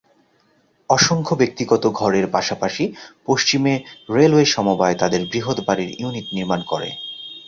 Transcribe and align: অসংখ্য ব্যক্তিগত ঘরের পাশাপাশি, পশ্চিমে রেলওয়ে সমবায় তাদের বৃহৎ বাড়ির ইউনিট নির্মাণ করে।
অসংখ্য 0.89 1.33
ব্যক্তিগত 1.35 1.83
ঘরের 1.91 2.25
পাশাপাশি, 2.31 2.83
পশ্চিমে 3.25 3.73
রেলওয়ে 4.09 4.45
সমবায় 4.45 4.95
তাদের 4.95 5.21
বৃহৎ 5.31 5.57
বাড়ির 5.67 5.89
ইউনিট 5.99 6.27
নির্মাণ 6.33 6.59
করে। 6.63 6.89